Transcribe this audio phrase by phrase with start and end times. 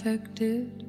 [0.00, 0.84] infected.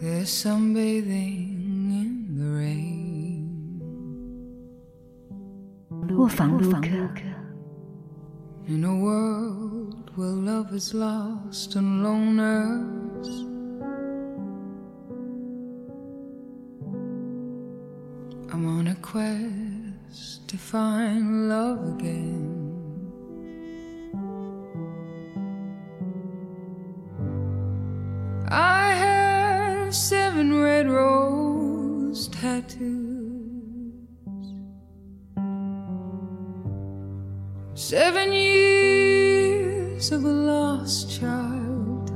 [0.00, 3.44] There's sunbathing in the rain.
[6.16, 6.88] 卧房录客。
[8.66, 13.28] In a world where love is lost and loners,
[18.50, 22.51] I'm on a quest to find love again.
[28.55, 32.83] I have seven red rose tattoos.
[37.73, 42.11] Seven years of a lost childhood.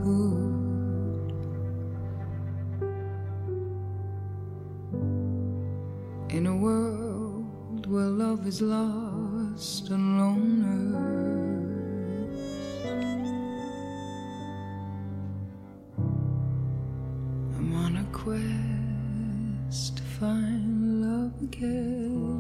[6.29, 11.56] In a world where love is lost and loners.
[17.67, 22.39] I'm on a quest to find love again.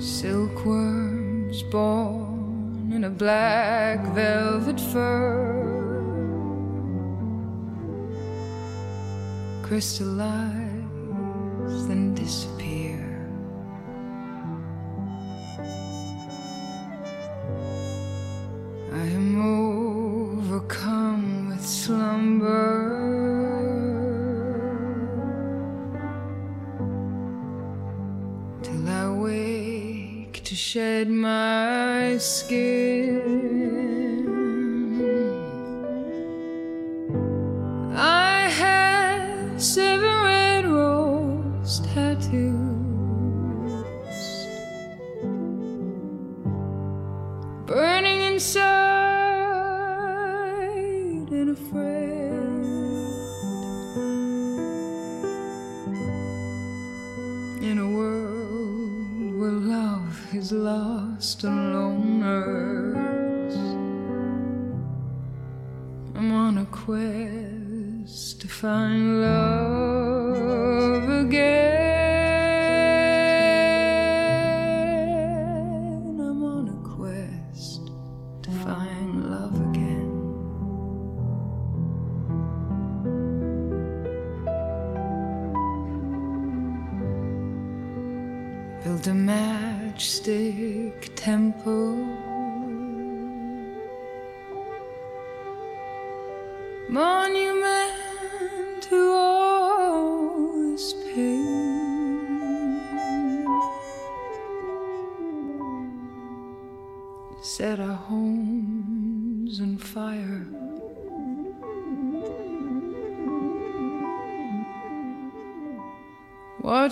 [0.00, 5.50] Silkworms born in a black velvet fur
[9.64, 10.70] crystallize
[11.90, 12.53] and disappear.
[21.84, 23.04] Slumber.
[28.62, 34.13] till I wake to shed my skin.
[60.54, 63.54] Lost and loners,
[66.14, 69.63] I'm on a quest to find love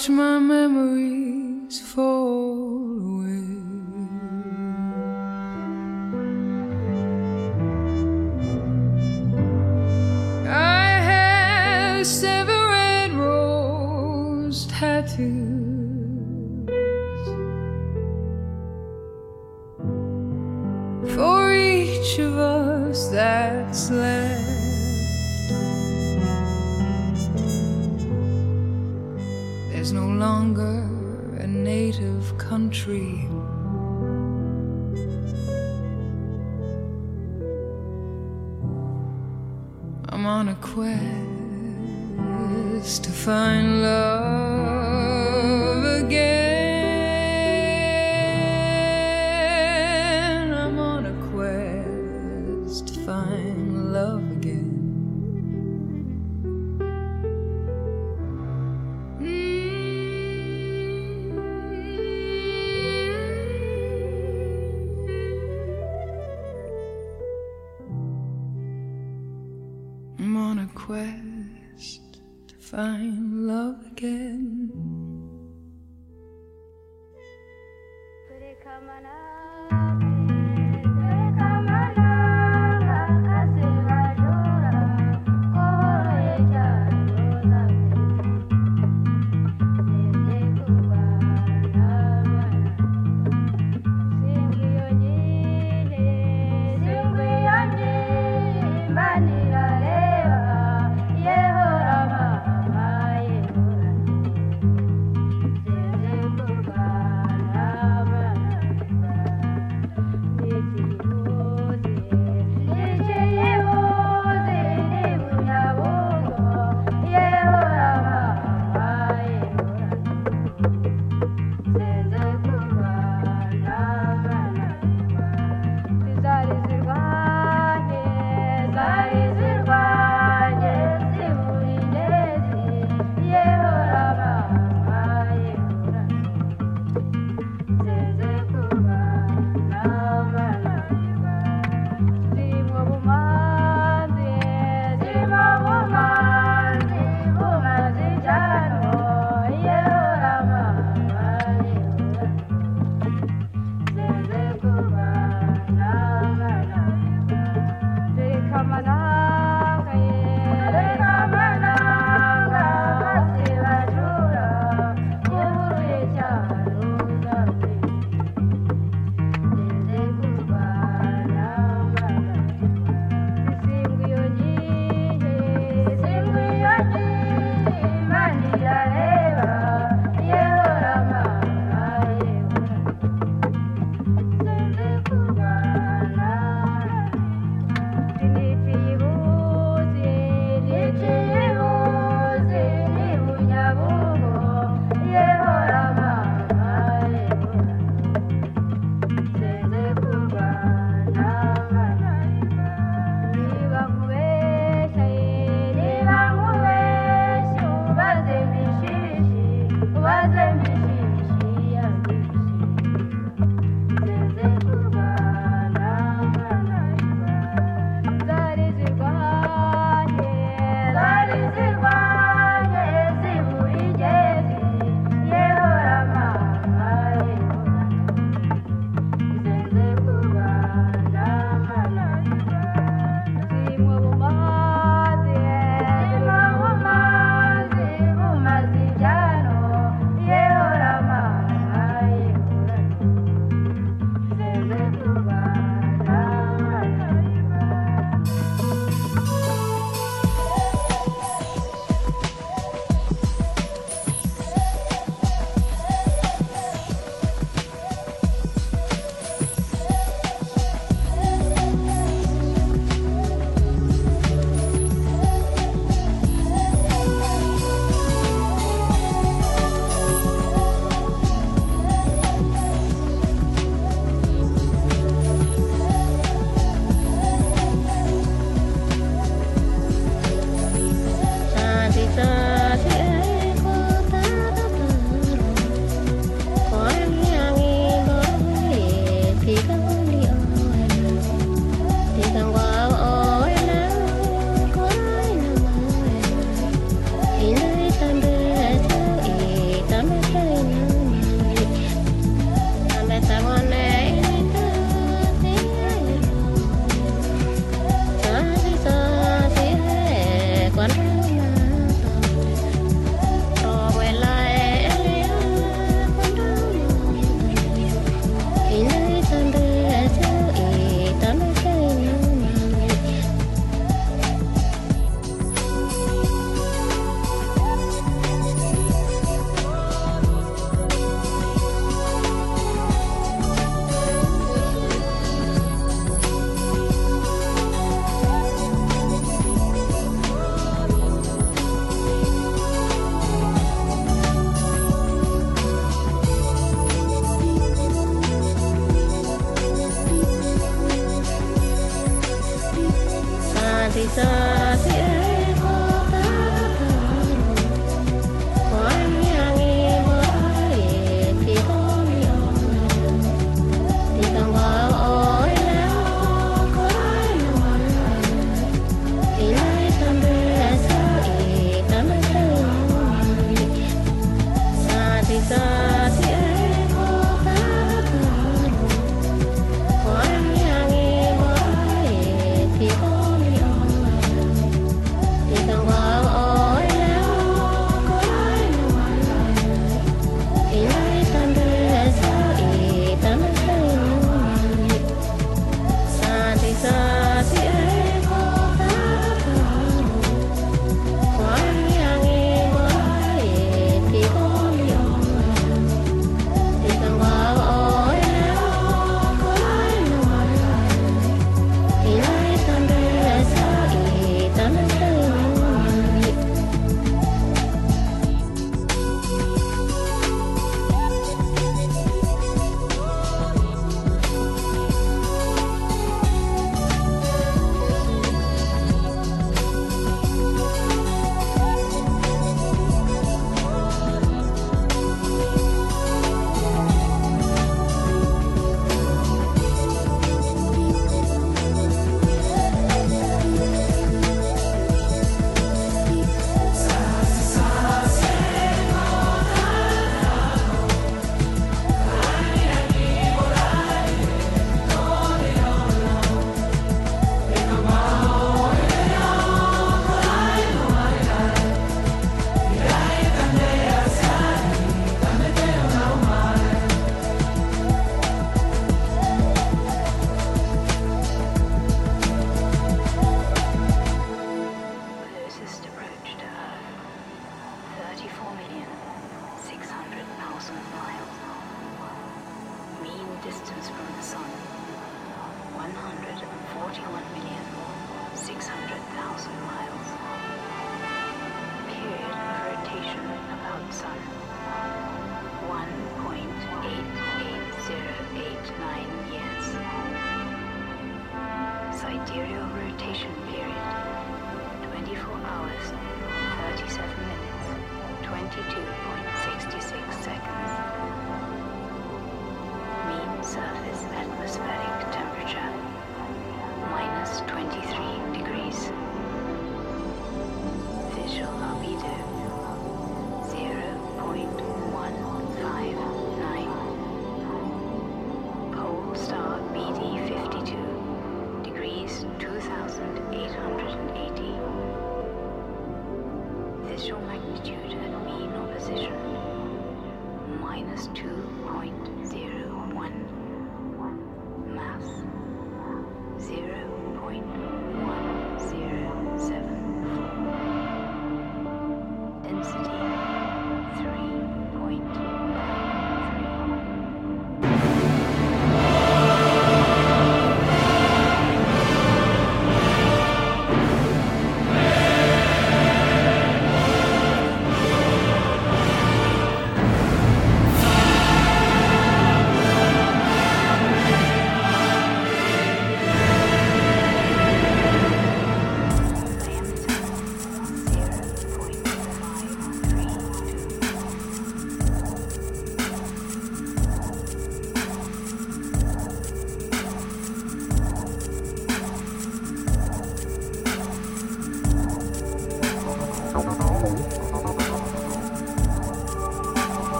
[0.00, 1.09] Watch my memories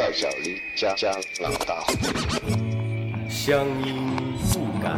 [0.00, 1.92] 少小离家家老大回，
[3.28, 4.88] 乡音不改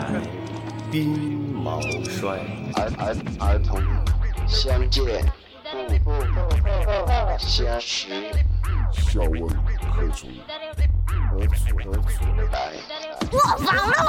[0.92, 1.04] 鬓
[1.52, 2.38] 毛衰。
[2.74, 3.82] 儿儿儿童
[4.46, 5.24] 相见
[5.72, 6.12] 不不不
[6.54, 8.06] 不相识，
[8.92, 9.42] 笑问
[9.90, 10.28] 何处
[11.32, 12.70] 何处何处来？
[13.32, 13.36] 我
[13.66, 14.08] 忘了我。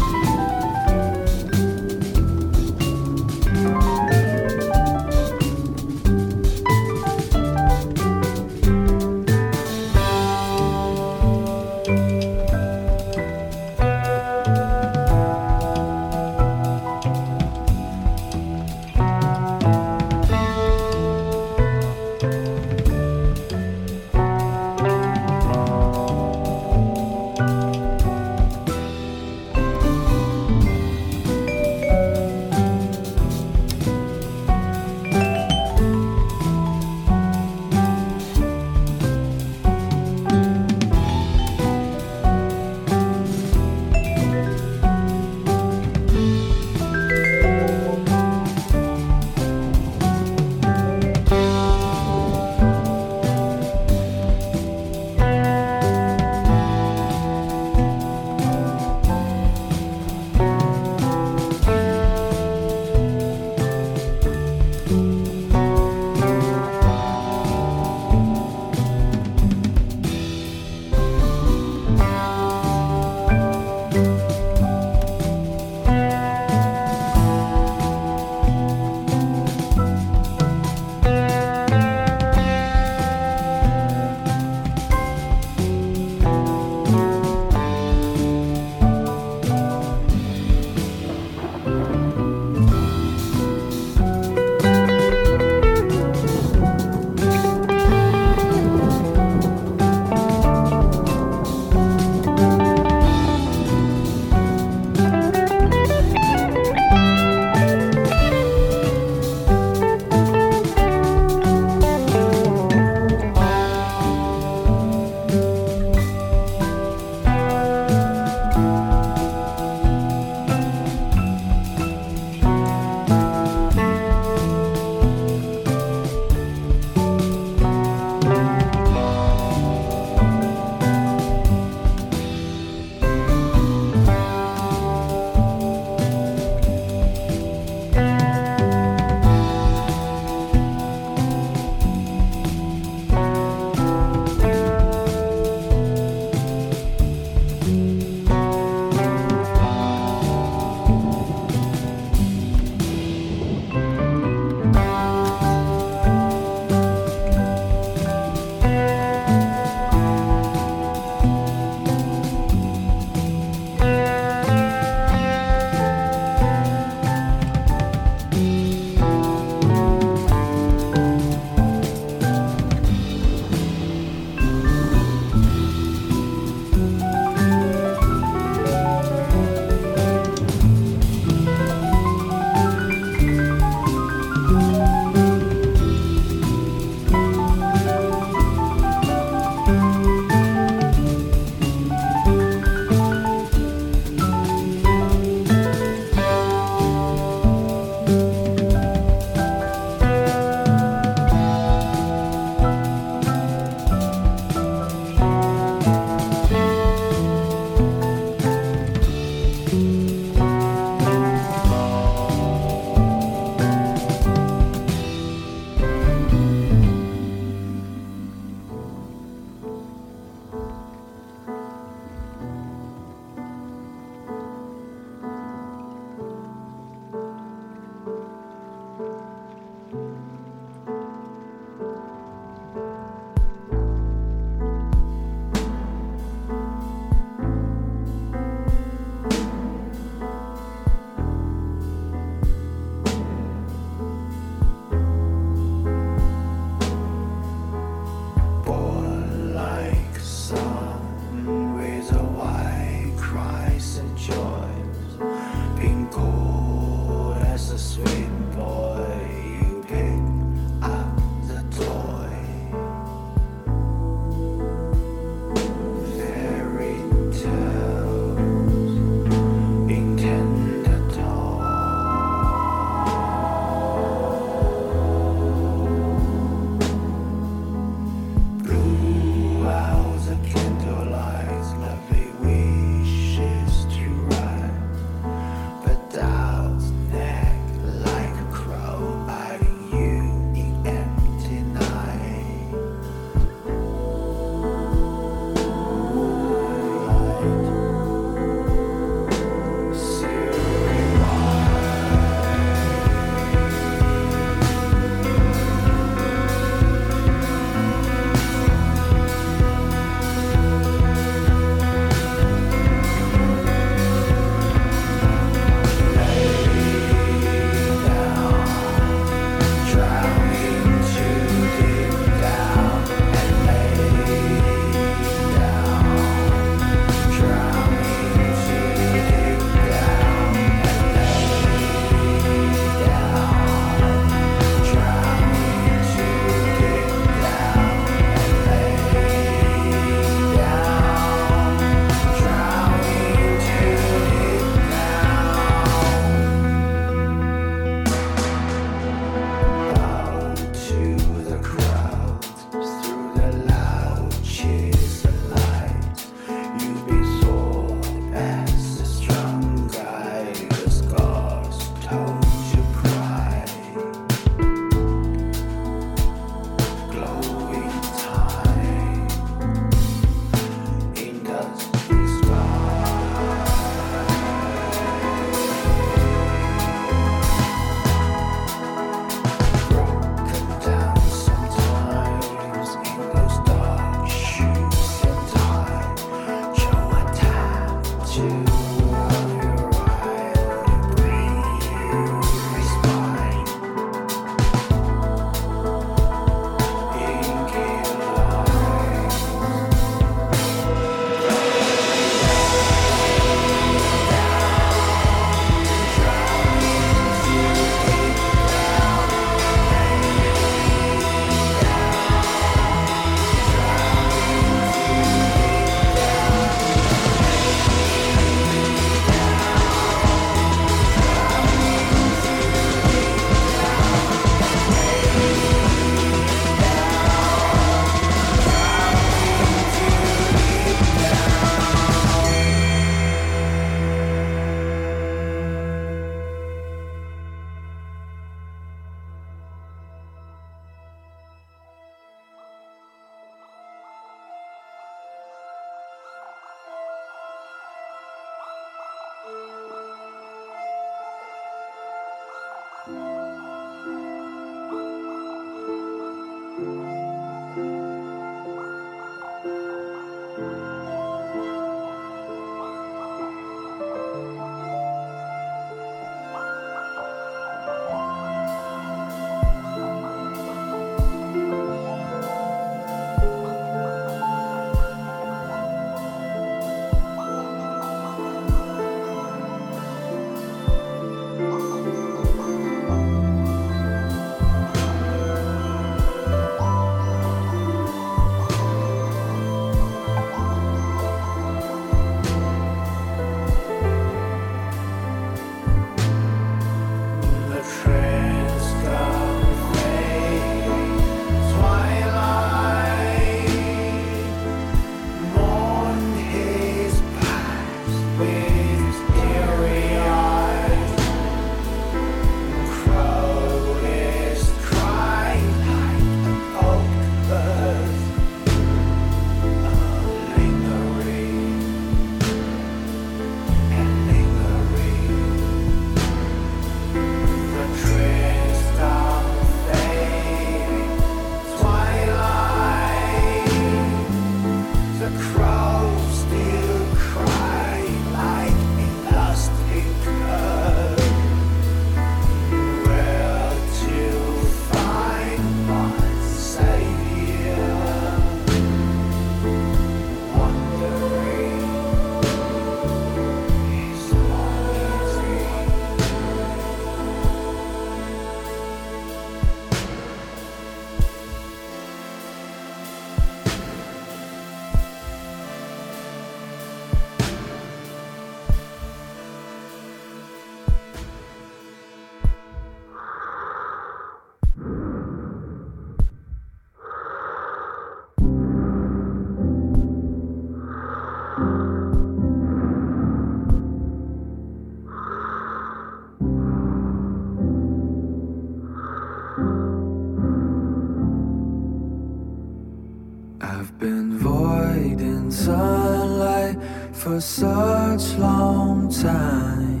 [597.40, 600.00] Such long time.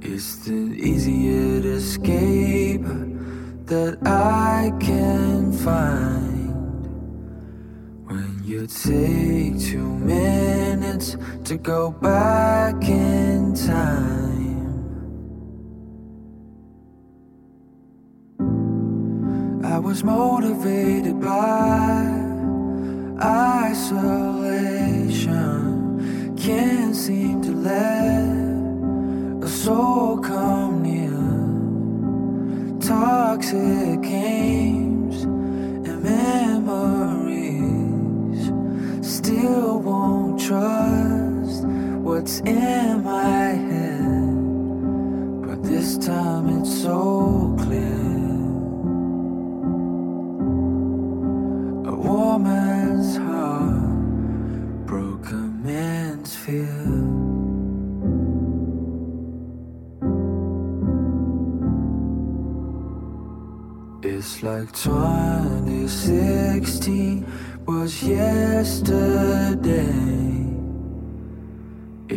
[0.00, 2.84] It's the easiest escape
[3.66, 6.54] that I can find.
[8.06, 14.34] When you take two minutes to go back in time.
[19.64, 20.93] I was motivated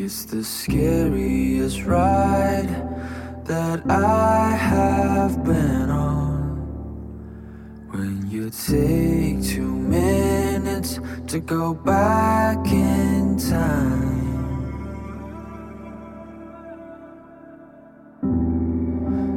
[0.07, 2.69] It's the scariest ride
[3.43, 6.61] that I have been on.
[7.91, 14.23] When you take two minutes to go back in time.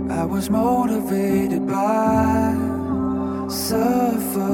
[0.08, 2.54] I was motivated by
[3.48, 4.44] suffocation.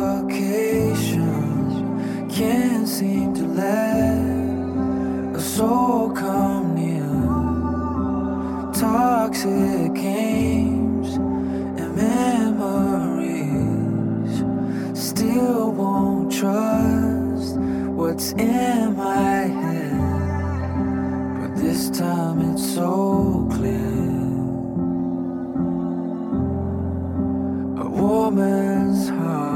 [2.30, 4.45] Can't seem to let
[5.40, 7.02] soul come near.
[8.72, 11.16] Toxic games
[11.80, 13.44] and memories.
[14.98, 17.56] Still won't trust
[17.98, 20.00] what's in my head.
[21.40, 23.94] But this time it's so clear.
[27.84, 29.55] A woman's heart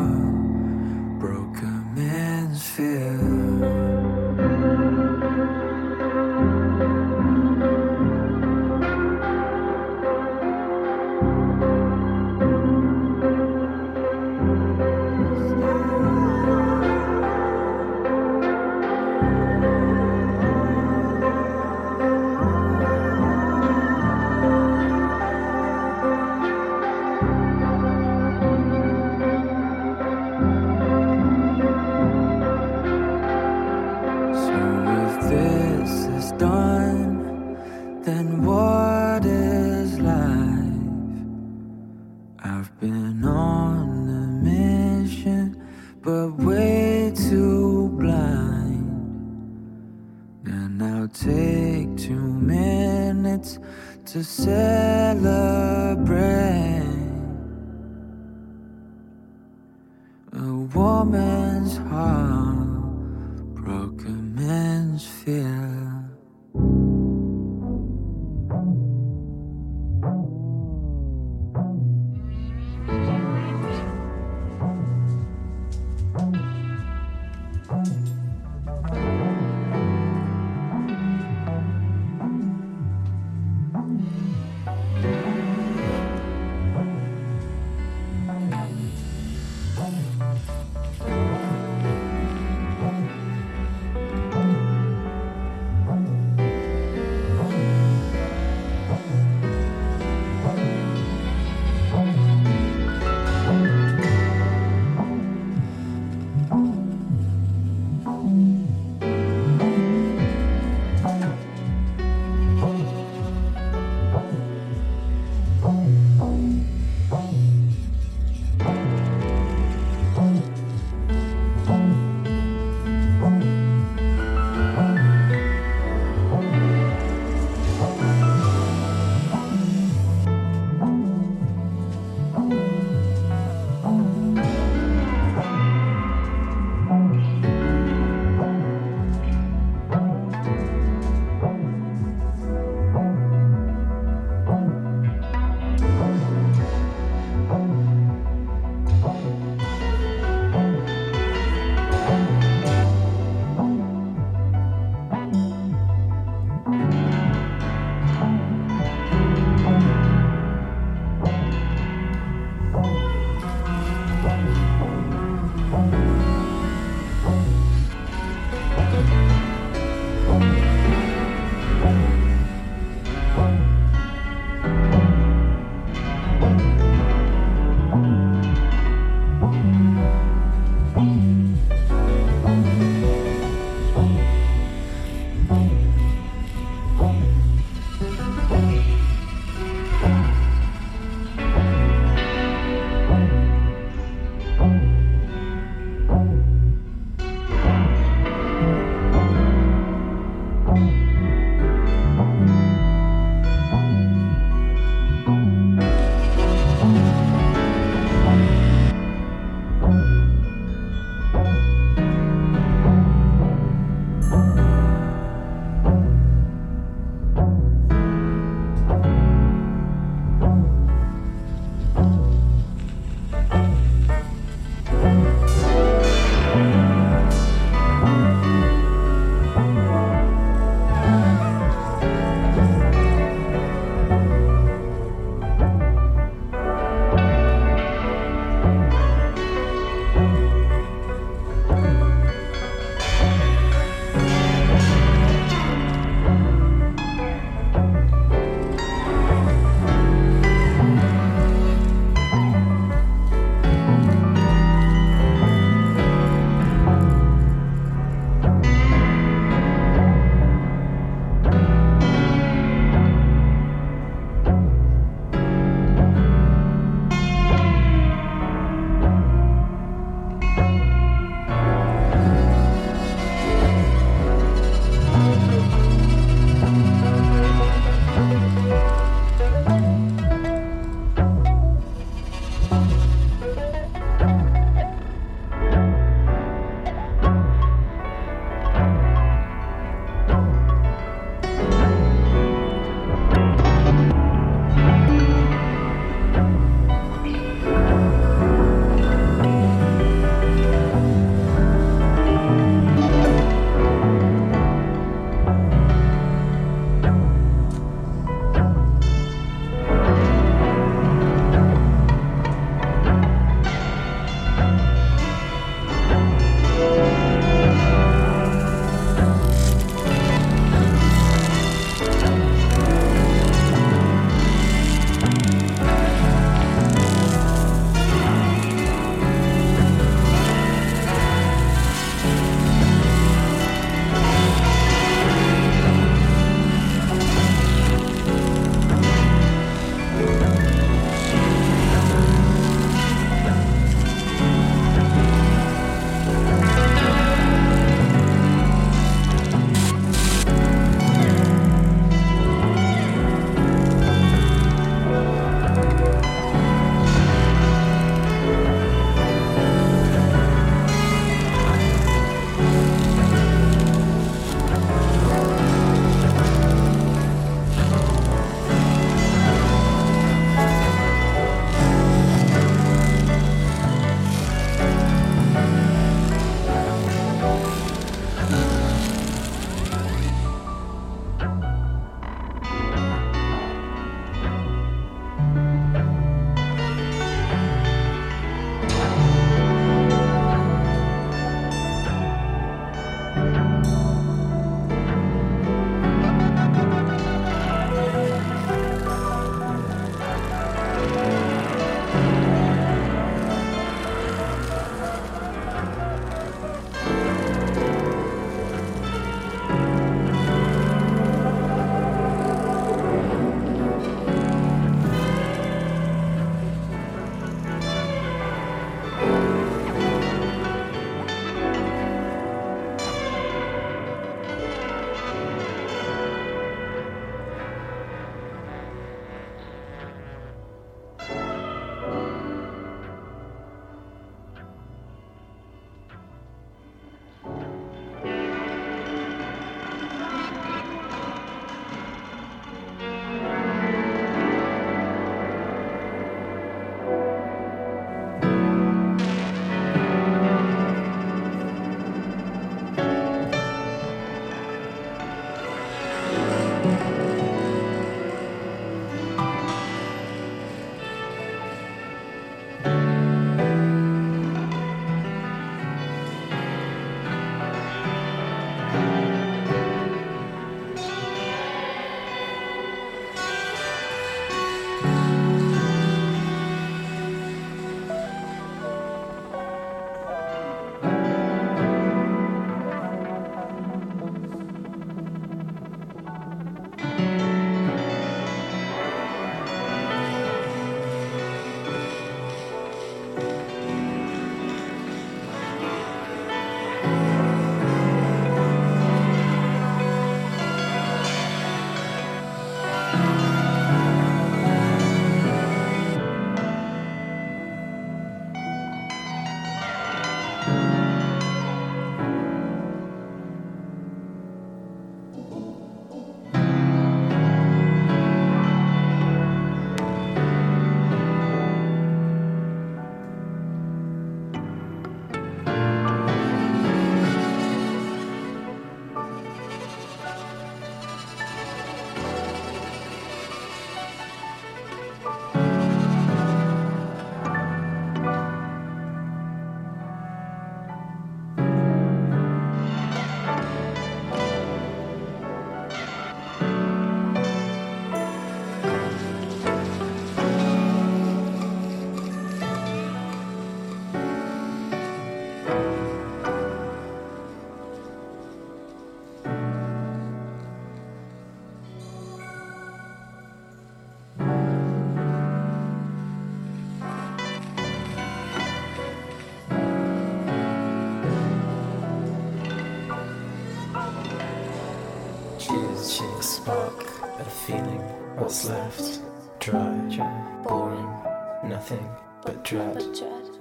[582.71, 583.03] dread.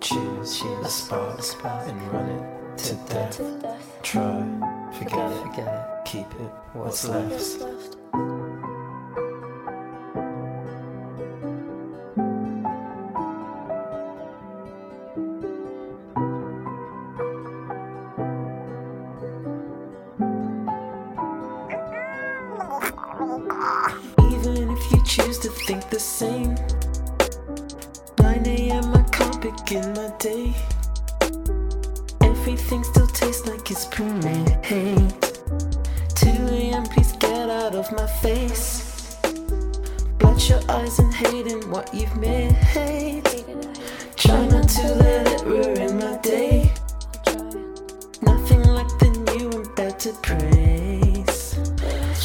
[0.01, 3.41] Choose a spark and run it to death.
[4.03, 4.45] Try,
[4.93, 7.97] forget it, keep it, what's left.
[30.19, 30.53] day.
[32.21, 34.57] Everything still tastes like it's pre-made.
[36.15, 36.83] 2 a.m.
[36.83, 39.17] Please get out of my face.
[40.17, 42.57] Blot your eyes and hating what you've made.
[44.17, 46.69] Try not to let it ruin my day.
[48.21, 51.55] Nothing like the new and better praise.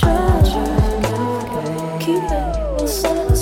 [0.01, 3.34] Try, try, try, keep it inside.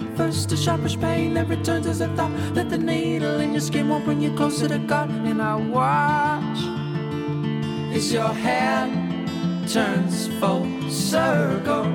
[0.00, 3.60] At first, a sharpish pain that returns as a thought that the needle in your
[3.60, 5.10] skin won't bring you closer to God.
[5.10, 6.58] And I watch
[7.94, 9.28] as your hand
[9.68, 11.86] turns full circle.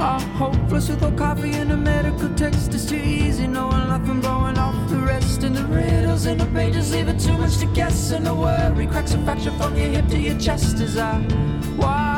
[0.00, 3.46] All hopeless without coffee and a medical text is too easy.
[3.46, 5.42] Knowing nothing blowing off the rest.
[5.44, 8.10] And the riddles in the pages leave it too much to guess.
[8.10, 11.18] And the worry cracks a fracture from your hip to your chest as I
[11.76, 12.13] watch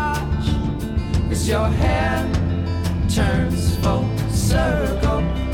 [1.46, 2.34] your hand
[3.08, 5.45] turns full circle.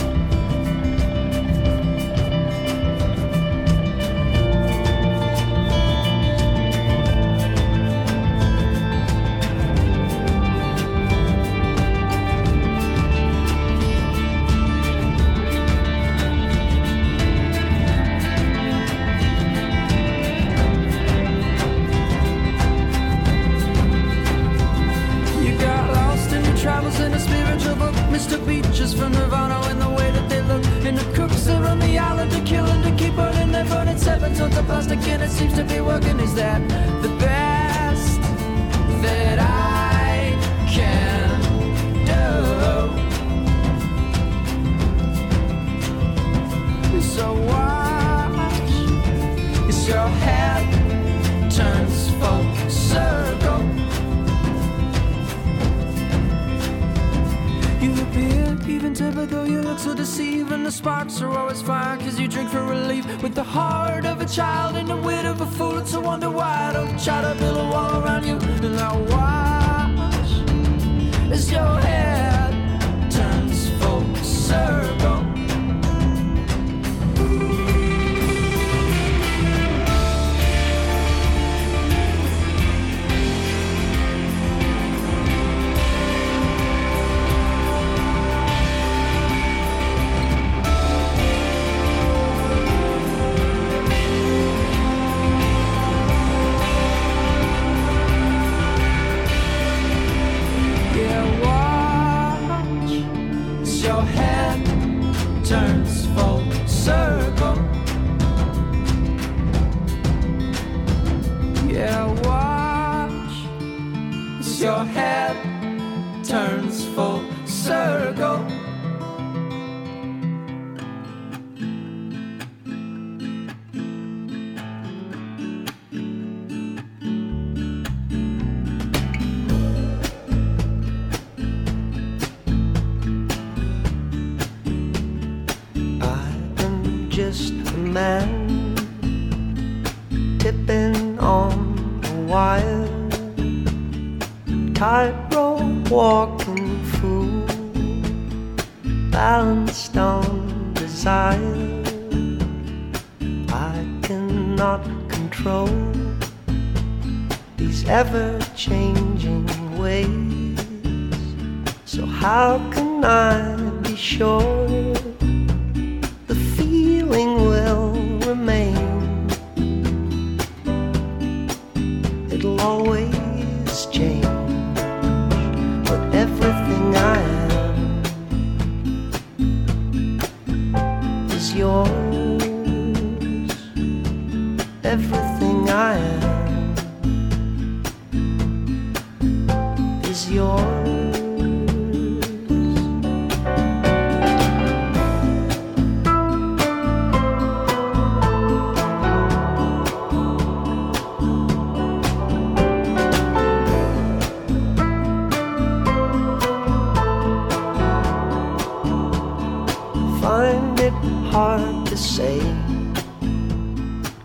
[210.22, 210.92] Find it
[211.32, 212.38] hard to say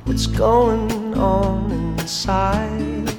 [0.05, 3.09] what's going on inside.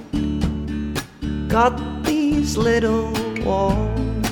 [1.48, 1.74] Got
[2.04, 3.12] these little
[3.44, 4.26] walls,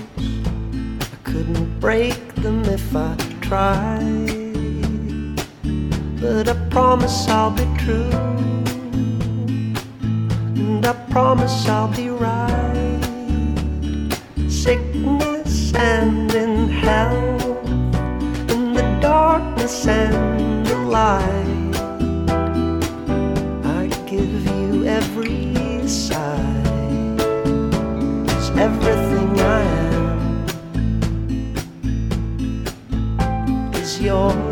[1.14, 4.55] I couldn't break them if I tried.
[6.20, 8.10] But I promise I'll be true,
[10.62, 13.01] and I promise I'll be right.
[14.48, 17.36] Sickness and in the
[19.57, 21.77] darkness and the light.
[23.65, 27.19] I give you every side.
[28.27, 29.62] 'Cause everything I
[29.93, 30.45] am
[33.74, 34.45] is yours.